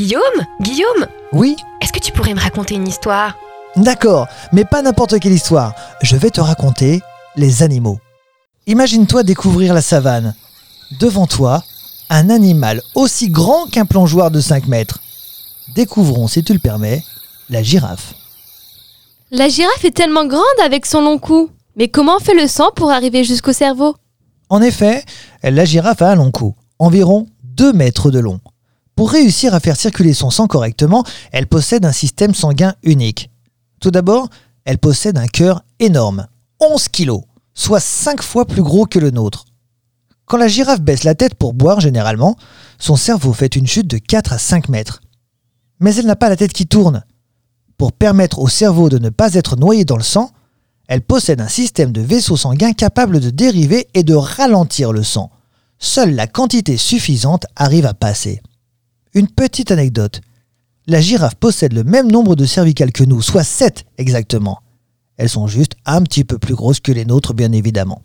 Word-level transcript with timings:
Guillaume 0.00 0.46
Guillaume 0.62 1.08
Oui 1.34 1.56
Est-ce 1.82 1.92
que 1.92 1.98
tu 1.98 2.10
pourrais 2.10 2.32
me 2.32 2.40
raconter 2.40 2.74
une 2.74 2.88
histoire? 2.88 3.36
D'accord, 3.76 4.28
mais 4.50 4.64
pas 4.64 4.80
n'importe 4.80 5.20
quelle 5.20 5.34
histoire. 5.34 5.74
Je 6.00 6.16
vais 6.16 6.30
te 6.30 6.40
raconter 6.40 7.02
les 7.36 7.62
animaux. 7.62 7.98
Imagine-toi 8.66 9.24
découvrir 9.24 9.74
la 9.74 9.82
savane. 9.82 10.34
Devant 11.00 11.26
toi, 11.26 11.62
un 12.08 12.30
animal 12.30 12.80
aussi 12.94 13.28
grand 13.28 13.66
qu'un 13.66 13.84
plongeoir 13.84 14.30
de 14.30 14.40
5 14.40 14.68
mètres. 14.68 15.00
Découvrons, 15.74 16.28
si 16.28 16.42
tu 16.42 16.54
le 16.54 16.60
permets, 16.60 17.04
la 17.50 17.62
girafe. 17.62 18.14
La 19.30 19.50
girafe 19.50 19.84
est 19.84 19.94
tellement 19.94 20.24
grande 20.24 20.44
avec 20.64 20.86
son 20.86 21.02
long 21.02 21.18
cou. 21.18 21.50
Mais 21.76 21.88
comment 21.88 22.20
fait 22.20 22.32
le 22.32 22.48
sang 22.48 22.70
pour 22.74 22.90
arriver 22.90 23.22
jusqu'au 23.22 23.52
cerveau? 23.52 23.96
En 24.48 24.62
effet, 24.62 25.04
la 25.42 25.66
girafe 25.66 26.00
a 26.00 26.12
un 26.12 26.14
long 26.14 26.30
cou, 26.30 26.54
environ 26.78 27.26
2 27.44 27.74
mètres 27.74 28.10
de 28.10 28.18
long. 28.18 28.40
Pour 29.00 29.12
réussir 29.12 29.54
à 29.54 29.60
faire 29.60 29.76
circuler 29.76 30.12
son 30.12 30.28
sang 30.28 30.46
correctement, 30.46 31.04
elle 31.32 31.46
possède 31.46 31.86
un 31.86 31.90
système 31.90 32.34
sanguin 32.34 32.74
unique. 32.82 33.30
Tout 33.80 33.90
d'abord, 33.90 34.28
elle 34.66 34.76
possède 34.76 35.16
un 35.16 35.26
cœur 35.26 35.62
énorme, 35.78 36.26
11 36.60 36.88
kilos, 36.88 37.22
soit 37.54 37.80
5 37.80 38.20
fois 38.20 38.44
plus 38.44 38.62
gros 38.62 38.84
que 38.84 38.98
le 38.98 39.10
nôtre. 39.10 39.46
Quand 40.26 40.36
la 40.36 40.48
girafe 40.48 40.82
baisse 40.82 41.04
la 41.04 41.14
tête 41.14 41.34
pour 41.34 41.54
boire 41.54 41.80
généralement, 41.80 42.36
son 42.78 42.94
cerveau 42.94 43.32
fait 43.32 43.56
une 43.56 43.66
chute 43.66 43.86
de 43.86 43.96
4 43.96 44.34
à 44.34 44.38
5 44.38 44.68
mètres. 44.68 45.00
Mais 45.78 45.94
elle 45.94 46.04
n'a 46.04 46.14
pas 46.14 46.28
la 46.28 46.36
tête 46.36 46.52
qui 46.52 46.66
tourne. 46.66 47.02
Pour 47.78 47.94
permettre 47.94 48.38
au 48.38 48.48
cerveau 48.48 48.90
de 48.90 48.98
ne 48.98 49.08
pas 49.08 49.32
être 49.32 49.56
noyé 49.56 49.86
dans 49.86 49.96
le 49.96 50.02
sang, 50.02 50.30
elle 50.88 51.00
possède 51.00 51.40
un 51.40 51.48
système 51.48 51.92
de 51.92 52.02
vaisseaux 52.02 52.36
sanguins 52.36 52.74
capable 52.74 53.20
de 53.20 53.30
dériver 53.30 53.88
et 53.94 54.02
de 54.02 54.14
ralentir 54.14 54.92
le 54.92 55.04
sang. 55.04 55.30
Seule 55.78 56.14
la 56.14 56.26
quantité 56.26 56.76
suffisante 56.76 57.46
arrive 57.56 57.86
à 57.86 57.94
passer. 57.94 58.42
Une 59.12 59.26
petite 59.26 59.72
anecdote. 59.72 60.20
La 60.86 61.00
girafe 61.00 61.34
possède 61.34 61.72
le 61.72 61.82
même 61.82 62.10
nombre 62.10 62.36
de 62.36 62.44
cervicales 62.44 62.92
que 62.92 63.02
nous, 63.02 63.20
soit 63.22 63.42
7 63.42 63.84
exactement. 63.98 64.60
Elles 65.16 65.28
sont 65.28 65.48
juste 65.48 65.72
un 65.84 66.02
petit 66.02 66.22
peu 66.22 66.38
plus 66.38 66.54
grosses 66.54 66.78
que 66.78 66.92
les 66.92 67.04
nôtres, 67.04 67.34
bien 67.34 67.50
évidemment. 67.50 68.02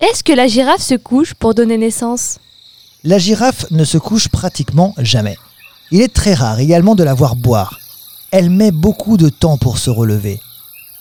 Est-ce 0.00 0.24
que 0.24 0.32
la 0.32 0.48
girafe 0.48 0.80
se 0.80 0.94
couche 0.94 1.34
pour 1.34 1.54
donner 1.54 1.76
naissance? 1.76 2.38
La 3.04 3.18
girafe 3.18 3.70
ne 3.70 3.84
se 3.84 3.98
couche 3.98 4.28
pratiquement 4.28 4.94
jamais. 4.96 5.36
Il 5.90 6.00
est 6.00 6.12
très 6.12 6.32
rare 6.32 6.58
également 6.58 6.94
de 6.94 7.04
la 7.04 7.12
voir 7.12 7.36
boire. 7.36 7.78
Elle 8.30 8.48
met 8.48 8.70
beaucoup 8.70 9.18
de 9.18 9.28
temps 9.28 9.58
pour 9.58 9.76
se 9.76 9.90
relever. 9.90 10.40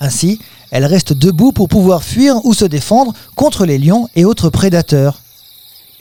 Ainsi, 0.02 0.40
elle 0.72 0.86
reste 0.86 1.14
debout 1.14 1.54
pour 1.54 1.70
pouvoir 1.70 2.04
fuir 2.04 2.46
ou 2.46 2.54
se 2.54 2.66
défendre 2.66 3.14
contre 3.36 3.66
les 3.66 3.78
lions 3.78 4.10
et 4.16 4.26
autres 4.26 4.50
prédateurs. 4.50 5.22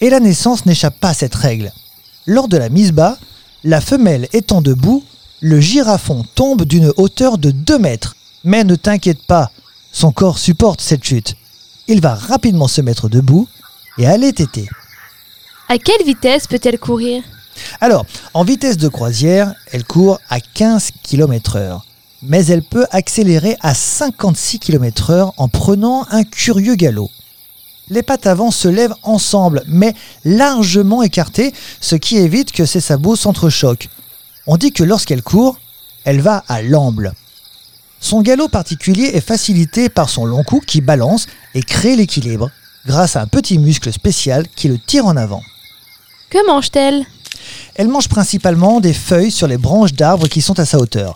Et 0.00 0.11
la 0.11 0.19
naissance 0.19 0.67
n'échappe 0.67 0.98
pas 0.98 1.11
à 1.11 1.14
cette 1.14 1.36
règle. 1.36 1.73
Lors 2.28 2.46
de 2.46 2.58
la 2.58 2.68
mise 2.68 2.92
bas, 2.92 3.16
la 3.64 3.80
femelle 3.80 4.28
étant 4.34 4.60
debout, 4.60 5.02
le 5.40 5.60
girafon 5.60 6.26
tombe 6.34 6.64
d'une 6.64 6.92
hauteur 6.98 7.38
de 7.38 7.50
2 7.50 7.78
mètres. 7.78 8.16
Mais 8.44 8.64
ne 8.64 8.74
t'inquiète 8.74 9.22
pas, 9.22 9.50
son 9.92 10.12
corps 10.12 10.38
supporte 10.38 10.82
cette 10.82 11.02
chute. 11.02 11.36
Il 11.86 12.02
va 12.02 12.14
rapidement 12.14 12.68
se 12.68 12.82
mettre 12.82 13.08
debout 13.08 13.48
et 13.96 14.06
aller 14.06 14.34
téter. 14.34 14.68
À 15.70 15.78
quelle 15.78 16.04
vitesse 16.04 16.46
peut-elle 16.46 16.78
courir? 16.78 17.22
Alors, 17.80 18.04
en 18.34 18.44
vitesse 18.44 18.76
de 18.76 18.88
croisière, 18.88 19.54
elle 19.72 19.84
court 19.84 20.20
à 20.28 20.40
15 20.40 20.90
km/h. 21.02 21.80
Mais 22.22 22.44
elle 22.44 22.62
peut 22.62 22.86
accélérer 22.90 23.56
à 23.62 23.72
56 23.72 24.58
km/h 24.58 25.32
en 25.34 25.48
prenant 25.48 26.06
un 26.10 26.24
curieux 26.24 26.74
galop. 26.74 27.10
Les 27.91 28.03
pattes 28.03 28.27
avant 28.27 28.50
se 28.50 28.69
lèvent 28.69 28.94
ensemble, 29.03 29.62
mais 29.67 29.94
largement 30.25 31.03
écartées, 31.03 31.53
ce 31.81 31.97
qui 31.97 32.19
évite 32.19 32.53
que 32.53 32.67
ses 32.67 32.80
sabots 32.80 33.17
s'entrechoquent. 33.17 33.89
On 34.47 34.56
dit 34.56 34.72
que 34.72 34.84
lorsqu'elle 34.84 35.22
court, 35.22 35.58
elle 36.05 36.20
va 36.20 36.45
à 36.48 36.62
l'amble. 36.62 37.12
Son 38.00 38.22
galop 38.22 38.48
particulier 38.48 39.11
est 39.14 39.20
facilité 39.20 39.89
par 39.89 40.08
son 40.08 40.25
long 40.25 40.45
cou 40.45 40.61
qui 40.61 40.80
balance 40.80 41.27
et 41.55 41.62
crée 41.62 41.97
l'équilibre, 41.97 42.51
grâce 42.86 43.17
à 43.17 43.23
un 43.23 43.27
petit 43.27 43.58
muscle 43.58 43.92
spécial 43.92 44.46
qui 44.48 44.68
le 44.68 44.79
tire 44.79 45.07
en 45.07 45.17
avant. 45.17 45.42
Que 46.30 46.46
mange-t-elle? 46.46 47.05
Elle 47.74 47.89
mange 47.89 48.08
principalement 48.08 48.80
des 48.80 48.92
feuilles 48.92 49.30
sur 49.30 49.46
les 49.46 49.58
branches 49.58 49.95
d'arbres 49.95 50.29
qui 50.29 50.42
sont 50.42 50.58
à 50.61 50.64
sa 50.64 50.79
hauteur. 50.79 51.14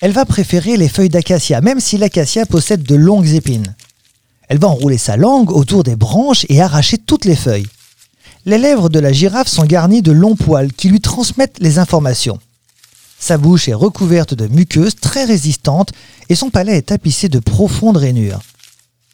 Elle 0.00 0.12
va 0.12 0.24
préférer 0.24 0.76
les 0.76 0.88
feuilles 0.88 1.08
d'acacia, 1.08 1.60
même 1.60 1.80
si 1.80 1.96
l'acacia 1.98 2.46
possède 2.46 2.82
de 2.82 2.94
longues 2.94 3.32
épines. 3.32 3.74
Elle 4.48 4.58
va 4.58 4.68
enrouler 4.68 4.98
sa 4.98 5.16
langue 5.16 5.50
autour 5.50 5.82
des 5.82 5.96
branches 5.96 6.46
et 6.48 6.60
arracher 6.60 6.98
toutes 6.98 7.24
les 7.24 7.36
feuilles. 7.36 7.68
Les 8.44 8.58
lèvres 8.58 8.88
de 8.88 9.00
la 9.00 9.12
girafe 9.12 9.48
sont 9.48 9.64
garnies 9.64 10.02
de 10.02 10.12
longs 10.12 10.36
poils 10.36 10.72
qui 10.72 10.88
lui 10.88 11.00
transmettent 11.00 11.58
les 11.58 11.78
informations. 11.78 12.38
Sa 13.18 13.38
bouche 13.38 13.68
est 13.68 13.74
recouverte 13.74 14.34
de 14.34 14.46
muqueuses 14.46 14.94
très 14.94 15.24
résistantes 15.24 15.90
et 16.28 16.34
son 16.34 16.50
palais 16.50 16.76
est 16.76 16.88
tapissé 16.88 17.28
de 17.28 17.40
profondes 17.40 17.96
rainures. 17.96 18.40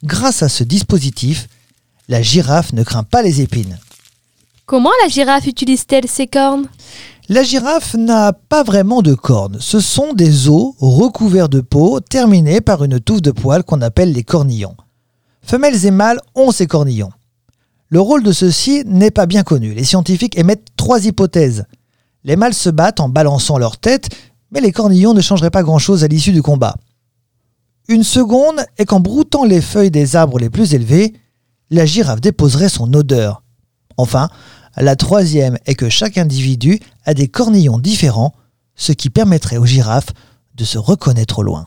Grâce 0.05 0.43
à 0.43 0.49
ce 0.49 0.65
dispositif, 0.65 1.49
la 2.09 2.21
girafe 2.21 2.73
ne 2.73 2.83
craint 2.83 3.05
pas 3.05 3.23
les 3.23 3.41
épines. 3.41 3.79
Comment 4.67 4.91
la 5.03 5.09
girafe 5.09 5.47
utilise-t-elle 5.47 6.09
ses 6.09 6.27
cornes? 6.27 6.67
La 7.29 7.43
girafe 7.43 7.95
n'a 7.95 8.33
pas 8.33 8.65
vraiment 8.65 9.01
de 9.01 9.15
cornes. 9.15 9.59
Ce 9.61 9.81
sont 9.81 10.13
des 10.13 10.49
os 10.49 10.75
recouverts 10.79 11.49
de 11.49 11.61
peau 11.61 12.01
terminés 12.01 12.61
par 12.61 12.85
une 12.85 13.01
touffe 13.01 13.23
de 13.23 13.31
poils 13.31 13.63
qu'on 13.63 13.81
appelle 13.81 14.13
les 14.13 14.25
cornillons. 14.25 14.77
Femelles 15.45 15.87
et 15.87 15.91
mâles 15.91 16.21
ont 16.35 16.51
ces 16.51 16.67
cornillons. 16.67 17.13
Le 17.89 18.01
rôle 18.01 18.23
de 18.23 18.33
ceux-ci 18.33 18.85
n'est 18.87 19.11
pas 19.11 19.27
bien 19.27 19.43
connu. 19.43 19.75
Les 19.75 19.85
scientifiques 19.85 20.39
émettent 20.39 20.69
trois 20.77 21.05
hypothèses. 21.05 21.67
Les 22.25 22.37
mâles 22.37 22.55
se 22.55 22.71
battent 22.71 23.01
en 23.01 23.09
balançant 23.09 23.59
leur 23.59 23.77
tête, 23.79 24.09
mais 24.51 24.61
les 24.61 24.73
cornillons 24.73 25.15
ne 25.15 25.21
changeraient 25.21 25.51
pas 25.51 25.63
grand-chose 25.63 26.05
à 26.05 26.09
l'issue 26.09 26.33
du 26.33 26.43
combat. 26.43 26.77
Une 27.89 28.05
seconde 28.05 28.65
est 28.79 28.87
qu'en 28.87 29.01
broutant 29.01 29.45
les 29.45 29.61
feuilles 29.61 29.91
des 29.91 30.17
arbres 30.17 30.39
les 30.39 30.51
plus 30.51 30.73
élevés, 30.73 31.13
la 31.71 31.85
girafe 31.85 32.21
déposerait 32.21 32.69
son 32.69 32.93
odeur. 32.95 33.43
Enfin, 33.97 34.29
la 34.77 34.97
troisième 34.97 35.59
est 35.67 35.75
que 35.75 35.89
chaque 35.89 36.17
individu 36.17 36.81
a 37.05 37.13
des 37.13 37.29
cornillons 37.29 37.79
différents, 37.79 38.33
ce 38.75 38.93
qui 38.93 39.11
permettrait 39.11 39.59
aux 39.59 39.67
girafes 39.67 40.11
de 40.55 40.65
se 40.65 40.79
reconnaître 40.79 41.41
au 41.41 41.43
loin. 41.43 41.67